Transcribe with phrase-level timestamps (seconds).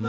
[0.00, 0.06] こ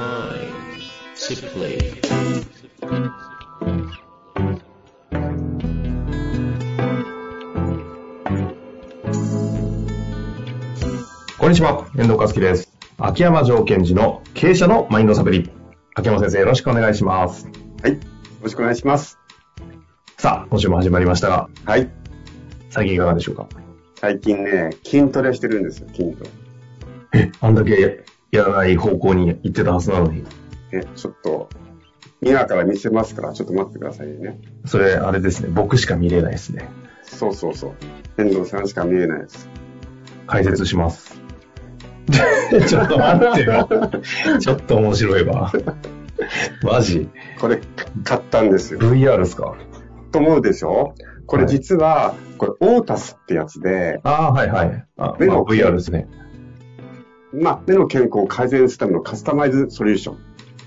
[11.47, 12.71] んにちは、遠藤和樹です。
[12.97, 15.49] 秋山条件時の経営者のマインドサプリ。
[15.95, 17.49] 秋山先生、よろしくお願いします。
[17.83, 17.91] はい。
[17.91, 17.99] よ
[18.43, 19.19] ろしくお願いします。
[20.17, 21.91] さあ、今週も始まりましたが、はい。
[22.69, 23.49] 最近いかがでしょうか？
[23.95, 26.23] 最近ね、筋トレしてるんですよ、筋ト
[27.13, 30.23] え、あんだけやらない方向に行ってたはずなのに。
[30.71, 30.79] レ。
[30.79, 31.49] ね、ちょっと、
[32.21, 33.23] 今から見せますか？
[33.23, 34.39] ら、ちょっと待ってくださいね。
[34.65, 36.69] それ、あれですね、僕しか見れないですね。
[37.03, 38.21] そうそうそう。
[38.21, 39.49] 遠藤さんしか見えないです。
[40.27, 41.19] 解説します。
[42.67, 43.69] ちょっと待ってよ。
[44.39, 45.51] ちょっと面白いわ。
[46.63, 47.09] マジ
[47.39, 47.59] これ、
[48.03, 48.79] 買ったんですよ。
[48.79, 49.55] ?VR ですか？
[50.11, 50.93] と思うでしょ？
[51.25, 54.85] これはい実は、これ、オータスってやつで、ああ、はいはい。
[54.97, 56.07] あ、目のまあ VR ですね。
[57.33, 60.17] まあ、目の健康を改善するためのカスタマイズソリューション。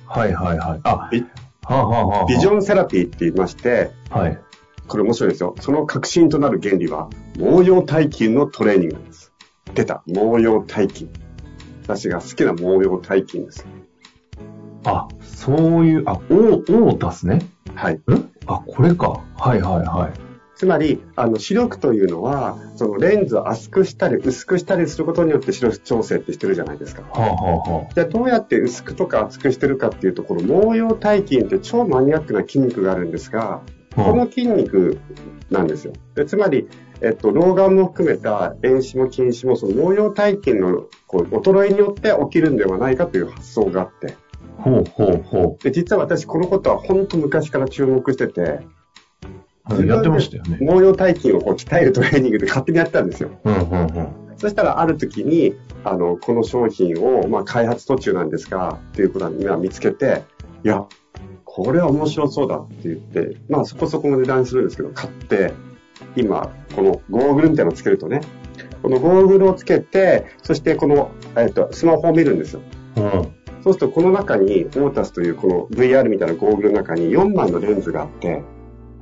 [0.07, 0.81] はいはいはい。
[0.85, 1.23] あ、ビ
[1.63, 4.39] はあ、はあはあ、ビジョンセラピーって言いまして、はい。
[4.87, 5.55] これ面白いですよ。
[5.61, 9.33] その核心となる原理は、毛様体筋のトレーニングです。
[9.75, 11.09] 出た、毛様体筋。
[11.85, 13.67] 私が好きな毛様体筋です。
[14.85, 17.41] あ、そういう、あ、オー、オータスね。
[17.75, 17.95] はい。
[17.95, 18.01] ん？
[18.47, 19.21] あ、これか。
[19.37, 20.24] はいはいはい。
[20.57, 27.03] つまり、あの、視力というのは、そのレンズを厚くしたり薄くしたりすることによって視力調整ってしてるじゃないですか。
[27.03, 33.63] はあ、はあはじゃあどうやって薄くとか厚くしてるかっていうと、この毛様体筋って超マニアックな筋肉があるんですが、
[33.97, 34.99] あ、この筋肉
[35.51, 35.93] なんですよ。
[36.15, 36.69] でつまり、
[37.01, 44.17] えっと、老眼も含めた遠視も近視も、その毛様体筋のこう衰えによって起きるんではないかという発想があって、
[44.59, 48.61] ほうほうほで、実は私このことは本当昔から注目してて、
[49.71, 49.87] う。
[49.87, 50.59] やってましたよね。
[50.59, 53.31] 毛様体筋をこう鍛えるトレーニングで勝手にやってたんですよ。
[53.45, 54.25] うんうんうん。
[54.37, 60.25] そしたらある時に、あの、この商品を、まあ、開発途中なんですが、っていうことを今見つけて、
[60.65, 60.87] いや、
[61.45, 65.53] これは面白そうだって言って、まあそこそこの値段するんですけど、買って、
[66.17, 68.23] 今、このゴーグルみたいなのをつけるとね、
[68.83, 72.61] このゴーグルをつけて、そしてこの、えっと、スマホを見るんですよ。
[72.97, 73.13] うん。
[73.63, 78.43] そうすると、この中に、オータスというこの VR みたいなゴーグルの中に4枚のレンズがあって、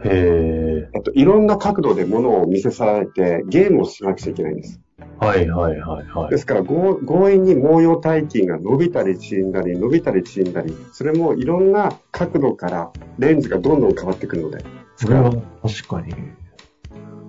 [0.04, 0.90] へえ。
[0.94, 4.80] えっと、いろんな角度で物を見せされて、ゲームをしなくちゃいけないんです。
[5.18, 6.38] はいはいはいはいで。
[6.38, 14.64] すから、強強引に毛様体筋が伸びたり縮んだり、伸びたり縮んだり、それもいろんな角度からレンズがどんどん変わってくるので、
[14.96, 15.30] それは
[15.62, 16.12] 確かに。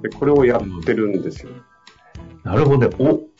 [0.01, 1.51] でこれをやってるんですよ。
[2.43, 2.95] なるほどね。
[2.99, 3.33] お、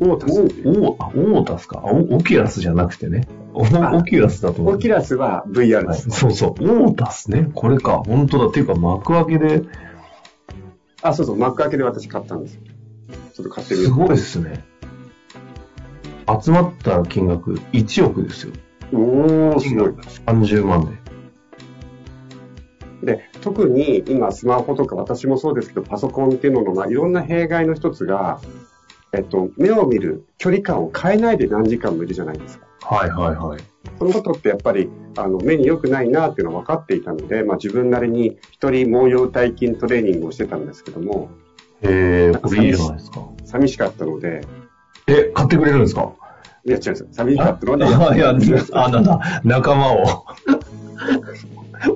[0.00, 1.82] オータスオータスか。
[1.84, 3.26] あオオキュラスじゃなくてね。
[3.60, 4.74] オキュラスだと思う。
[4.76, 6.10] オキュラスは VR はいです。
[6.10, 6.50] そうそう。
[6.50, 7.50] オータスね。
[7.54, 8.02] これか。
[8.06, 8.46] 本当だ。
[8.46, 9.62] っていうか、マクアケで、
[11.02, 12.60] あ、そうそう、マクアケで私買ったんですよ。
[13.34, 13.90] ちょっと買ってみす。
[13.90, 14.64] ごいですね。
[16.42, 18.52] 集まった金額1億ですよ。
[18.92, 19.88] おー、すごい。
[19.90, 20.98] 30万
[23.02, 28.40] で、特に今スマホとか私もそうですけど、パソコンっていうのの、まあ、いろんな弊害の一つが、
[29.12, 32.67] えっと、目を見る距離感を変えないで何時間もいるじゃないですか。
[32.90, 32.96] で。
[32.96, 33.60] はいはいはい。
[33.98, 41.30] そのことってやっぱりあの目に良くないなっていうのは分かっていたので、まあ、自分なりに一人毛様体筋トレーニングをしてたんですけども、
[41.82, 43.26] へえ、これいいじゃないですか。
[43.44, 44.42] 寂しかったので、
[45.06, 46.12] え、買ってくれるんですか？
[46.64, 47.08] いや違うんですよ。
[47.12, 48.36] 寂しかったので、あ、いや、
[48.72, 50.26] あ、なんだ、仲間を。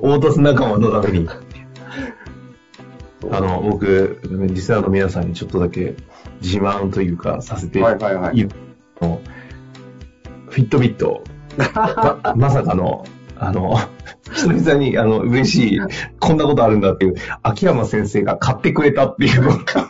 [0.01, 1.29] オータス仲間のために。
[3.29, 5.95] あの、僕、リスナーの皆さんにちょっとだけ
[6.41, 8.49] 自慢というかさせて、はいはいはい。
[10.53, 11.23] フィットビット、
[11.57, 13.05] ま、まさかの、
[13.37, 13.75] あの、
[14.31, 15.79] 久々に、あの、嬉しい、
[16.19, 19.41] こんなことあるんだっていう、秋山先生が買ってくれたっていう、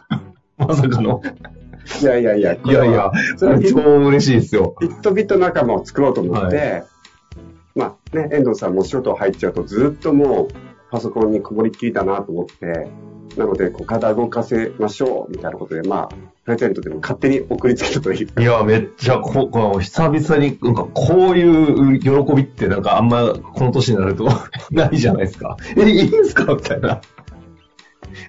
[0.57, 1.22] まさかの、
[2.01, 4.75] いやいやいや、いやいや、それは超嬉しいですよ。
[4.79, 6.84] ビットビット仲間を作ろうと思って、
[7.75, 10.47] まあね、遠藤さんも仕事入っちゃうとずっともう
[10.91, 12.88] パソコンにこもりっきりだなと思って、
[13.35, 21.44] なので、こう体動かせましょうみたいなことで、まあ、プレゼントでも勝手に送りつけたというかいや、めっちゃこ、この久々に、なんかこうい
[21.96, 24.28] う喜びってなんかあんまこの年になると
[24.72, 25.56] ないじゃないですか。
[25.78, 26.54] え、いいんすか？
[26.54, 27.00] みたいな。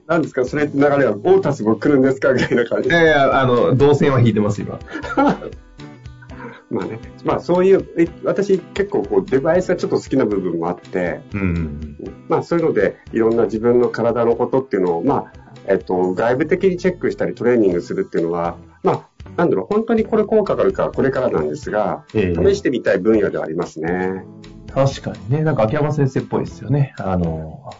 [0.06, 0.44] なんですか？
[0.44, 2.32] それって流れは、オータスも来るんですか？
[2.32, 2.92] みたいな感じい。
[2.92, 4.78] やいや、あの、動線は引いてます、今。
[6.74, 11.96] まあね、まあそういう、え私結構こうデバイスがちょっと好きな部分もあって、うん。
[12.28, 24.24] まあそういうのでいろんな自分の体のことっていうのを、まあ、えっと、外部的にチェックしたりトレーニングするっていうのは、まあ、なんだろう、本当にこれ効果があるかはこれからなんですが、ええ試してみたい分野ではありますね。
[24.72, 26.94] 確かにね、なんか秋山先生っぽいですよね。
[26.98, 27.70] あの、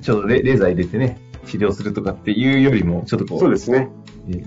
[0.00, 3.90] ちょっとレレーザー入れてね、治療するとかっていうよりも、ちょっとこう、そうですね。
[4.28, 4.42] え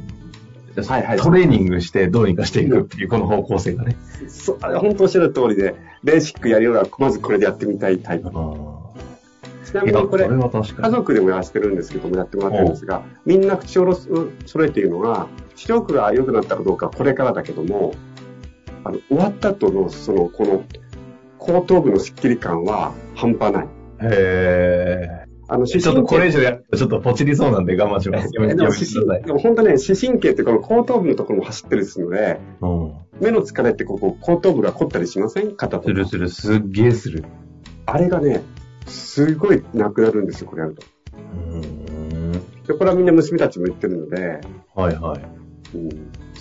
[0.82, 3.96] はいはいトレーニングしてどうにかしていくっていう、この方向性がね。
[4.28, 8.30] そう、本当おっしゃる通りで、ベーシックやるよりは、まずこれでやってみたいタイプ。
[8.30, 10.42] ちないみや、にこれ、家に。
[10.92, 13.94] 族でもやらせてるんですけども、やってもらってるんですが、みんな口を
[14.46, 17.94] 揃えているのが、視力が良くなったかどうかはこれからだけども、
[18.84, 20.64] あの、終わった後の、その、この、
[21.40, 23.68] 後頭部のスッキリ感は半端ない。
[24.02, 25.80] へあの、ー。
[25.80, 28.30] ちょっとこれ以上やるとちょっとポチりそうなんで我慢します。
[28.34, 29.24] やめてください。
[29.24, 32.94] でも本当ね、視神経っていうか、この後頭部のところも走ってるので、うん。
[33.22, 35.56] 目の疲れってここ、後頭部が凝ったりしません？
[35.56, 35.90] 肩とか。
[35.90, 37.26] するする、すっげえする。
[37.86, 38.42] あれがね、
[38.88, 40.84] すごいなくなるんですよ、これやると。
[41.54, 42.32] うん。
[42.32, 44.42] で、これはみんな娘たちも言ってるので、
[44.74, 45.22] はいはい。
[45.76, 45.96] うん、ち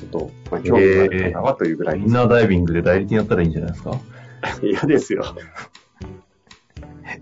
[0.05, 2.09] ょっと、まあ、興味がある方はというぐらいです。
[2.09, 3.99] インナーダイビングで代理店やったらいいんじゃないですか
[4.63, 5.25] 嫌ですよ。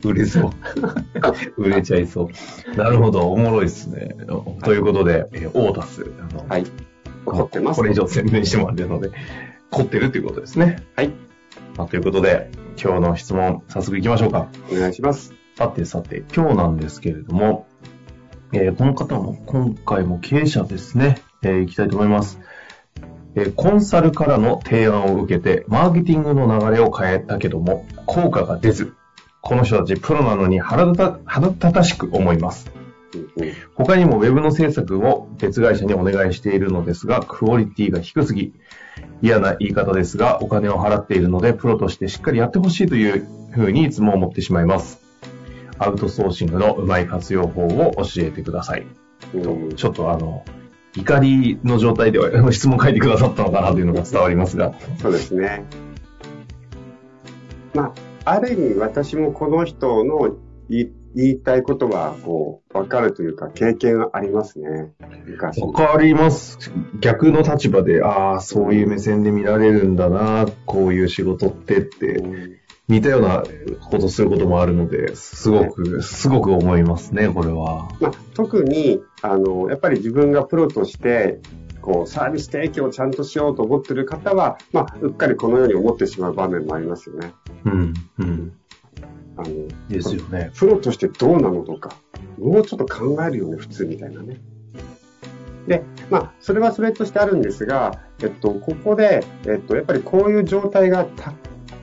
[0.04, 0.50] 売れそう。
[1.62, 2.28] 売れちゃいそ
[2.72, 2.76] う。
[2.76, 4.16] なるほど、おもろいですね。
[4.62, 6.10] ということで、えーオータス。
[6.30, 6.64] あのはい。
[7.26, 7.78] 怒ってます。
[7.80, 9.10] これ以上宣伝してもらってるので、
[9.70, 10.82] 凝ってるということですね。
[10.96, 11.10] はい。
[11.76, 12.50] まあ、ということで、
[12.82, 14.48] 今日の質問、早速行きましょうか。
[14.72, 15.34] お願いします。
[15.56, 17.66] さてさて、今日なんですけれども、
[18.52, 22.40] えーこの方も今回も経営者ですね、えー行きたいと思います。
[23.34, 28.94] えーコンサルからの提案を受けて、マーケティングの流れを変えたけども、効果が出ず、
[29.40, 32.70] この人たちプロなのに腹立た腹立たしく思います。
[33.74, 38.52] 他にも Web の制作を別会社にお願いしているのですが、クオリティが低すぎ、
[39.22, 45.00] 嫌な言い方ですが、お金を払っているので、プロとしてしっかりやってほしいというふうにいつも思ってしまいます。
[45.78, 48.86] アウトソーシングのうまい活用法を教えてください。
[49.34, 50.44] うんちょっとあの、
[50.96, 54.74] 怒りの状態では質問書いてくださったのかなというのが伝わりますが。
[55.00, 55.64] そうですね。
[57.74, 57.92] まあ、
[58.24, 60.36] ある意味私もこの人の
[60.68, 64.92] 言いたいことは、こう、わかるというか、経験がありますね。
[65.26, 65.60] 昔。
[65.60, 66.58] わかります。
[67.00, 73.44] 逆の立場で、ああ、そういう目線で見られるんだな、こういう仕事ってって、うん似たような
[73.88, 77.88] ことすることもあるので、すごく、すごく思いますね、これは。
[78.00, 81.38] まあ、特に、あの、やっぱり自分がプロとして、
[81.80, 87.32] こう、サービス提供をちゃんとしようと思ってる方は、まあ、うっかりこのように思ってしまう場面もありますよね。
[87.64, 88.52] うん、うん。
[89.36, 89.48] あの、
[89.88, 90.50] ですよね。
[90.54, 91.96] プロとしてどうなのとか、
[92.38, 94.40] もうちょっと考えるよね、普通みたいなね。
[95.66, 101.32] で、まあ、それはそれとしてあるんですが、えっと、ここで、えっと、やっぱりこういう状態がた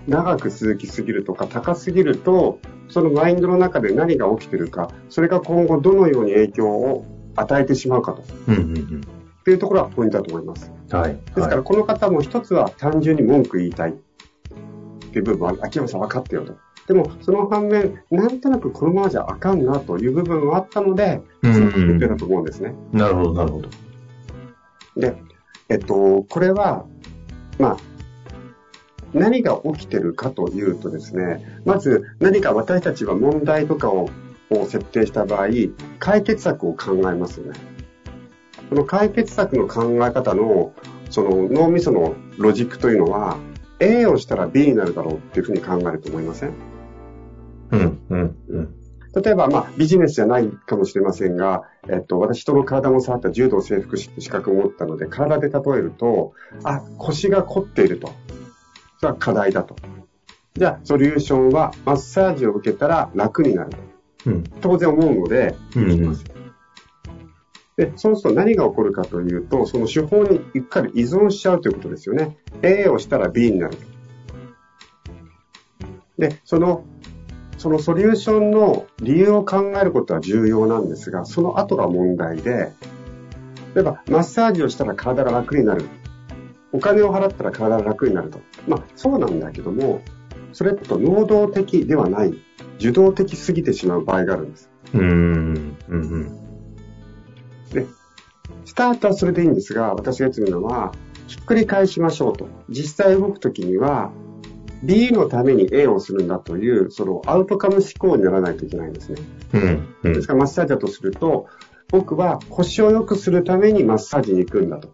[0.07, 2.59] 長く続きすぎるとか、高すぎると、
[2.89, 7.05] そのマインドの中で何が起きてるか、それが今後どのように影響を
[7.35, 8.23] 与えてしまうかと。
[8.47, 9.01] うん、うん、
[9.47, 10.73] っていうところがポイントだと思います。
[10.91, 10.99] うん。
[10.99, 11.13] はい。
[11.13, 13.93] ですから、この方も一つは単純に文句言いたいっ
[15.09, 16.57] ていう部分は、秋山さん分かってよと。
[16.87, 22.75] でも、その反面、なんとなくこのままじゃあかんなという部分はあったので、うんそう言ってたと思うんですね。
[22.91, 23.69] なるほど、なるほど。
[24.97, 25.15] で、
[25.69, 26.85] えっと、これは、
[27.57, 27.77] まあ、
[29.13, 34.09] 何が起きてるかというとですね、まず何か私たちは問題とかを
[34.49, 35.47] を設定した場合、
[35.99, 37.76] 解決策を考えますよね。
[38.69, 40.73] この解決策の考え方の、
[41.09, 43.37] その脳みそのロジックというのは、
[43.79, 46.53] A をしたら B になるだろうっていうふうに考えると思いません？
[47.71, 48.75] うん、うん、うん。
[49.23, 56.33] 例えば、まあ、ビジネスじゃないかもしれませんが、えっと、私、人の体も触った柔道整復師って資格を持ったので、体で例えると、
[56.63, 58.11] あ、腰が凝っていると。
[58.99, 59.75] それは課題だと。
[60.55, 63.77] じゃあ、ソリューションは、マッサージを受けたら楽になると。
[64.25, 66.25] うん、当然思うので、うん行きます。
[67.77, 72.35] で、そうすると何が起こるかというと、その手法にうっかり依存しちゃうということですよね。
[72.63, 73.77] A をしたら B になる。
[76.17, 76.83] で、その、
[77.59, 82.71] そのソリューションの理由を考えることは重要なんですが、その後が問題で、
[83.75, 85.85] 例えば、マッサージをしたら体が楽になる。
[86.71, 88.39] お金を払ったら体が楽になると。
[88.67, 90.01] まあ、そうなんだけども、
[90.51, 92.33] それと能動的ではない、
[92.79, 94.71] 受動的すぎてしまう場合があるんです。
[94.93, 96.46] うん、うん、うん。
[98.65, 100.93] スタートはそれでいいんですが、私がいつも言うのは、
[101.27, 102.47] ひっくり返しましょうと。
[102.69, 104.11] 実際動くときには、
[104.83, 109.21] B のために A をするんだという、そのアウトカム思考にならないといけないんですね。
[109.53, 111.47] うん、うんですからマッサージだとすると、
[111.89, 114.89] 僕は腰を良くするためにマッサージに行くんだと。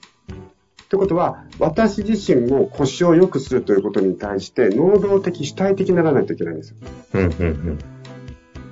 [0.89, 6.75] ということは、私自身も腰を良くするということに対して、能動的、主体的にならないといけないんですよ。
[7.15, 7.77] うん、うん。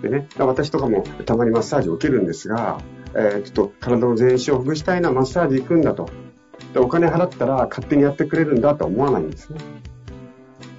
[0.01, 2.79] でね、私とかもたまにマッサージを受けるんですが、
[3.15, 6.10] えーちょっと体の全身をほぐしたいな、マッサージ行くんだと。
[6.74, 9.60] でお金払ったら勝手にやってくれるんだとは思わないんですね。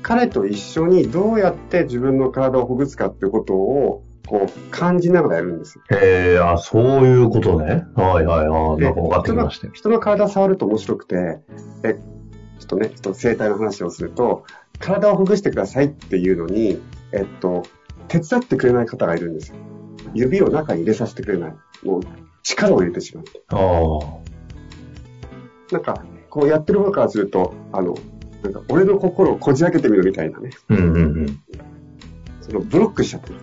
[0.02, 5.84] 彼と一緒にどうやって自分の体をほぐすかっていうことをこう、感じながらやるんですよ。
[5.90, 7.84] へえ、あ、そういうことね。
[7.94, 8.78] はいはいはい。
[8.78, 9.72] でなんか分かって人のきましたよ。
[9.74, 11.40] 人の体触ると面白くて、
[11.84, 12.00] え、ちょ
[12.62, 14.44] っとね、ちょっと生体の話をすると、
[14.78, 16.80] 体をほぐしてくださいっていうのに、
[17.12, 17.64] えっと、
[18.08, 19.56] 手伝ってくれない方がいるんですよ。
[20.14, 21.54] 指を中に入れさせてくれない。
[21.82, 22.02] もう、
[22.42, 23.42] 力を入れてしまって。
[23.48, 23.62] ああ。
[25.72, 27.94] なんか、こうやってる方からすると、あの、
[28.42, 30.50] なんか、俺の心をこじ開けてみるみたいなね。
[30.68, 31.42] うんうんうん。
[32.40, 33.36] その、ブロックしちゃってる。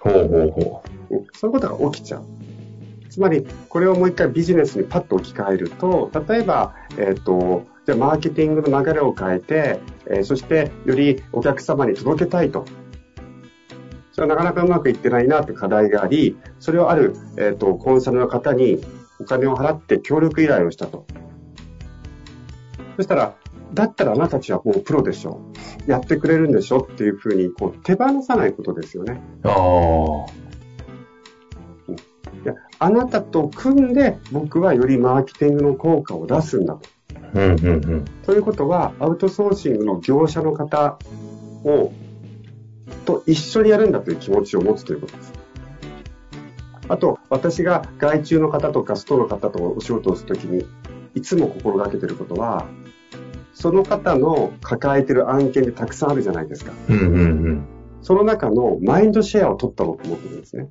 [0.00, 2.24] ほうほうほうんそういうことが起きちゃう。
[3.10, 12.66] つまり、これをもう一回ビジネスにパッと置き換えると、例えば、えっ、と、じゃあマーケティングの流れを変えて、えーそしてよりお客様に届けたいと。
[14.16, 18.80] それはなかなかうまくいってないなという課題があり、それをある、えっ、と、コンサルの方に
[19.20, 21.06] お金を払って協力依頼をしたと。
[22.96, 23.34] そしたら、
[23.74, 25.42] だったらあなたたちはもうプロでしょ。
[25.86, 29.20] やってくれるんでしょっていうふうに、こう、手放さないことですよね。
[29.44, 29.48] う。
[29.48, 30.32] ああ。
[32.42, 36.88] いやあなたと組んで僕はよりマーケティングの効果を出すんだと。
[37.34, 38.04] うんうんうん。
[38.24, 40.96] ということは、アウトソーシングの業者の方
[41.64, 41.92] を、
[43.06, 45.32] と一緒にやるんだという気持ちを持つということです。
[46.88, 50.66] あと、私が外注の方とかストの方とお仕事をするときに、
[51.14, 52.66] いつも心がけていることは、
[53.54, 56.72] その方の抱えている案件でたくさんあるじゃないですか。
[56.88, 57.22] うんうんう
[57.52, 57.64] ん。
[58.02, 60.68] その中のマインドシェアを取ったろうと思ってるんですね。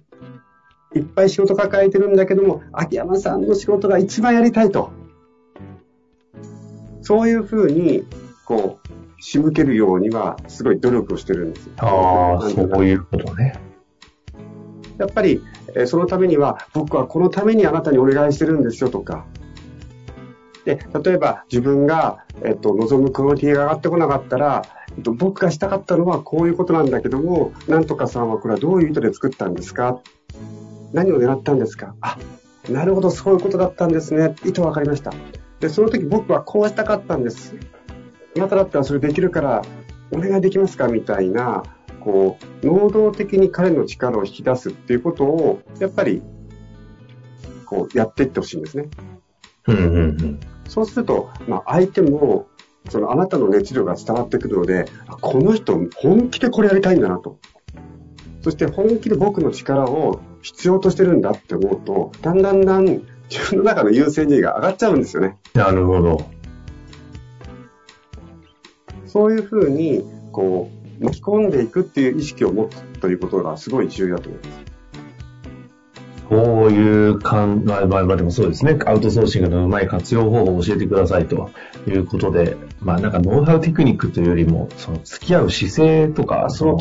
[0.96, 4.92] いっぱい仕事抱えてるんだけども、秋山さんの仕事が一番やりたいと。
[7.02, 8.06] そういうふうに、
[8.46, 8.85] こう、
[9.28, 11.74] 仕向けるようには、すごい努力をしてるんですよ。
[11.78, 13.60] ああ、そういうことね。
[15.00, 15.42] やっぱり、
[15.76, 19.26] えーそのためには、僕はこのためにあなたにお願いしてるんですよとか。
[20.64, 24.62] で、例えば自分が、えっと、望むクオリティが上がってこなかったら、
[24.96, 30.00] えっと、僕がしたかったのはこういうことなんだけども、なんとかさんはこれはどういう意図で作ったんですか？
[30.94, 31.96] 何を狙ったんですか？
[32.00, 32.18] あ、
[32.70, 34.36] なるほど、そういうことだったんですね。
[34.46, 35.12] 意図わかりました。
[35.60, 37.56] で、その時僕はこうしたかったんです。
[38.36, 39.62] あなただったらそれできるから、
[40.12, 41.64] お願いできますかみたいな、
[42.02, 46.22] こう、能動的に彼の力を引き出すっていうことを、やっぱり、
[47.66, 48.90] こう、やっていってほしいんですね。
[49.68, 50.40] うんうんうん。
[50.68, 52.48] そうすると、まあ、相手も、
[52.90, 57.40] そのあなたの熱量が伝わってくるので、あこの人本気でこれやりたいんだなと。
[58.42, 62.86] そして本気で僕の力を必要としてるんだって思うと、だんだんだん
[63.30, 65.38] 自分の中の優先順位が上がっちゃうんですよね。
[65.56, 66.24] なるほど。
[69.16, 70.04] そういうふうに、
[70.34, 70.70] こ
[71.00, 74.76] う、巻き込んでいくっていう意識を持つということがすごい重要だと思います。
[76.28, 77.30] こういう考
[77.82, 78.78] え、まあまあでもそうですね。
[78.86, 81.50] アウトソーシングのうまい活用方法を教えてくださいと
[81.88, 86.78] いうことで、まあなんかノウハウテクニックというよりも、その付き合う姿勢とか、その。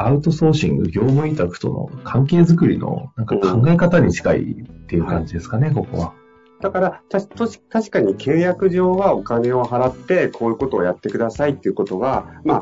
[0.00, 6.12] アウトソーシング、業務委託との関係づくりのなんか考え方に近いっていう感じですかね、ここは。
[6.60, 12.60] だから、たと確かに契約上はお金を払って、こういうことをやってくださいっていうことは、まあ、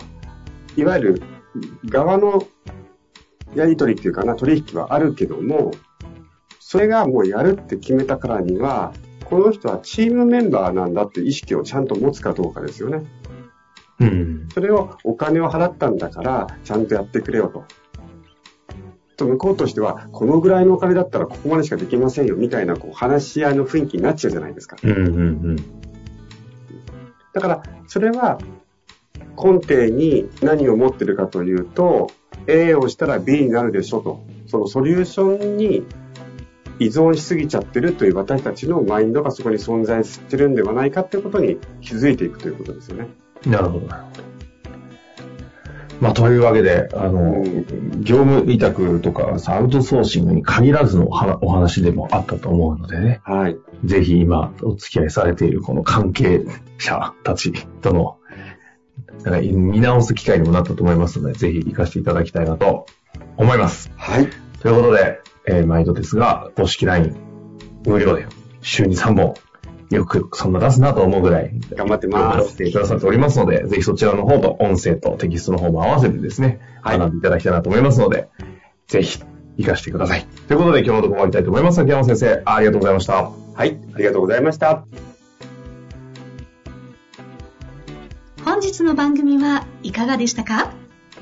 [0.77, 1.23] いわゆる
[1.87, 2.47] 側の
[3.55, 5.71] やり取りっていうかな、取引はあるけども、
[6.61, 8.93] それがもうやるって決めたからには、
[9.25, 13.05] この人はチームメンバーなんだっていう意識をちゃんと持つかどうかですよね。
[13.99, 14.49] うん。
[14.53, 17.65] それをお金を払ったんだから、ちゃんとやってくれよと。
[19.17, 24.77] と向こうとしては、このぐらいのお金だったらここまでしかできませんよ、みたいなこう話し合いの雰囲気になっちゃうじゃないですか。
[24.83, 25.11] うんうんう
[25.53, 25.57] ん。
[27.33, 28.39] だから、それは
[29.37, 32.11] 根底に何を持ってるかというと、
[32.47, 34.25] A をしたら B になるでしょと。
[34.47, 35.85] そのソリューションに
[36.79, 43.09] 依存しすぎちゃってるという私たちのマインドがそこに存在してるんではないかということに気づいていくということですよね。
[43.47, 44.36] なるほど、なるほど。
[46.01, 47.43] まあ、というわけで、あの、
[48.01, 53.57] 業務委託とか、アウトソーシングに限らずのはお話でもあったと思うのでね、はい。
[53.85, 56.45] ぜひ今お付き合いされているこの関係
[56.79, 58.19] 者たちとの、
[59.25, 62.87] なんか見直す機会にもなったと思いますので、ぜひ活かしていただきたいなと
[63.37, 63.91] 思います。
[63.97, 64.29] はい。
[64.61, 67.17] ということで、えー毎度ですが、公式 LINE
[67.87, 68.27] 無料で
[68.61, 69.35] 週に3本、
[69.91, 72.57] よくそんな出すなと思うぐらい、頑張って頑張っます。
[72.57, 78.29] てくださっておりますので、ぜひそちらの方と音声とテキストの方も合わせてですね、はい学んでいただきたいなと思いますので、
[78.89, 79.21] ぜひ
[79.59, 80.27] 活かしてください。
[80.49, 81.81] ということで今日のところ終わりたいと思います。
[81.81, 83.31] 秋山先生、ありがとうございました。
[83.55, 83.79] はい。
[83.95, 84.85] ありがとうございました。
[88.45, 90.73] 本日の番組はいかがでしたか？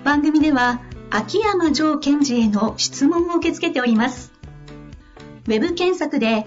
[0.05, 0.81] 番組では
[1.11, 4.33] 秋山城賢治への質問を受け付けております。
[5.47, 6.47] ウェブ検索で